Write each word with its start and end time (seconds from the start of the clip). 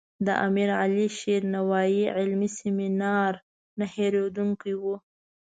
د 0.25 0.27
امیر 0.45 0.69
علي 0.81 1.05
شیر 1.19 1.41
نوایي 1.55 2.03
علمي 2.17 2.49
سیمینار 2.59 3.33
نه 3.79 3.85
هیریدونکی 3.95 4.73
و. 4.81 4.83